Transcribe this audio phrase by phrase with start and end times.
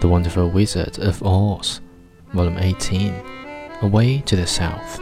[0.00, 1.80] The Wonderful Wizard of Oz,
[2.32, 3.14] Volume 18,
[3.82, 5.00] Away to the South,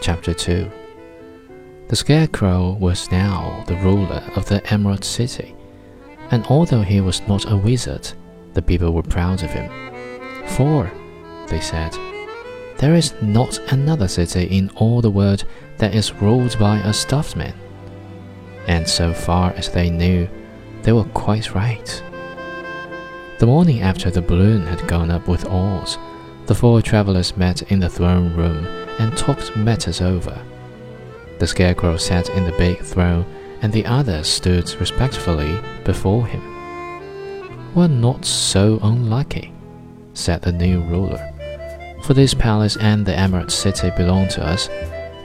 [0.00, 0.70] Chapter 2.
[1.88, 5.54] The Scarecrow was now the ruler of the Emerald City,
[6.30, 8.12] and although he was not a wizard,
[8.54, 9.70] the people were proud of him.
[10.46, 10.90] For,
[11.48, 11.94] they said,
[12.80, 15.44] there is not another city in all the world
[15.76, 17.54] that is ruled by a stuffed man.
[18.66, 20.26] And so far as they knew,
[20.82, 22.02] they were quite right.
[23.38, 25.98] The morning after the balloon had gone up with Oz,
[26.46, 28.64] the four travelers met in the throne room
[28.98, 30.42] and talked matters over.
[31.38, 33.26] The Scarecrow sat in the big throne,
[33.60, 36.42] and the others stood respectfully before him.
[37.74, 39.52] We're not so unlucky,
[40.14, 41.30] said the new ruler,
[42.02, 44.68] for this palace and the Emerald City belong to us,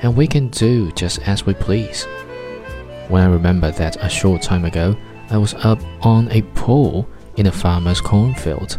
[0.02, 2.06] and we can do just as we please.
[3.08, 4.96] When I remember that a short time ago
[5.30, 8.77] I was up on a pole in a farmer's cornfield,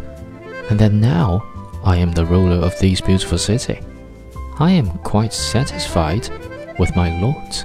[0.71, 1.43] and that now
[1.85, 3.81] I am the ruler of this beautiful city.
[4.59, 6.29] I am quite satisfied
[6.79, 7.65] with my lot.